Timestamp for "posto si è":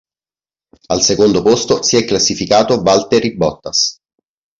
1.43-2.05